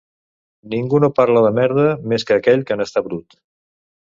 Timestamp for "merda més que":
1.59-2.39